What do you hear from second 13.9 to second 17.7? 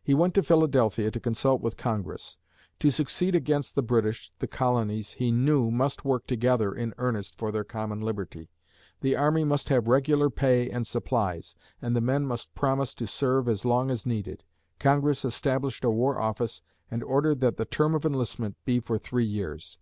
as needed. Congress established a war office and ordered that the